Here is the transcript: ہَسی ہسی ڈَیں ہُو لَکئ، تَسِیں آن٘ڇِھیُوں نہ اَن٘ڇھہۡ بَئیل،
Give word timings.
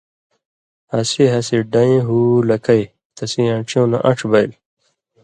ہَسی 0.91 1.23
ہسی 1.33 1.57
ڈَیں 1.71 1.95
ہُو 2.07 2.19
لَکئ، 2.49 2.83
تَسِیں 3.15 3.49
آن٘ڇِھیُوں 3.53 3.87
نہ 3.91 3.97
اَن٘ڇھہۡ 4.07 4.29
بَئیل، 4.31 4.51